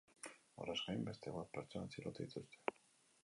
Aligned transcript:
Horrez 0.61 0.77
gain, 0.85 1.03
beste 1.09 1.33
bost 1.37 1.53
pertsona 1.57 1.89
atxilotu 1.91 2.27
dituzte. 2.29 2.65